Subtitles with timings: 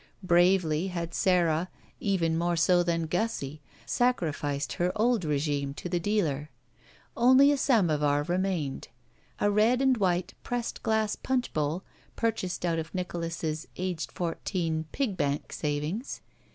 [0.23, 1.69] Bravely had Sara,
[1.99, 6.49] even more so than Gussie, sacrificed her old regime to the dealer.
[7.15, 8.87] Only a samovar remained.
[9.39, 11.83] A red and white pressed glass punch bowl,
[12.15, 16.21] purchased out of Nicholas's— aged fourteen— pig bank savings.